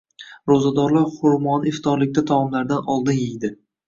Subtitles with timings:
[0.51, 3.53] Roʻzadorlar xurmoni iftorlikda taomlardan oldin ydi